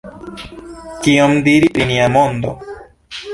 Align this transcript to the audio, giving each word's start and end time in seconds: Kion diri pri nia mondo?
Kion 1.03 1.33
diri 1.49 1.69
pri 1.75 1.87
nia 1.93 2.09
mondo? 2.17 2.57